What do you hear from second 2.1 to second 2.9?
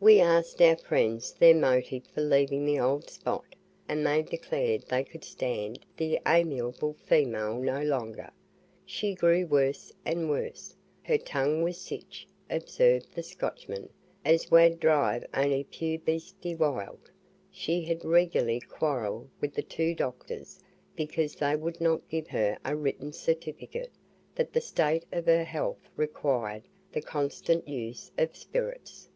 for leaving the